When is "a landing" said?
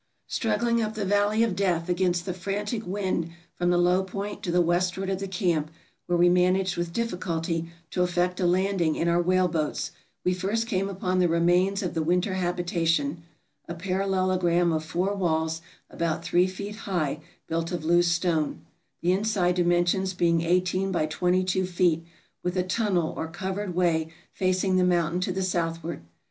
8.39-8.95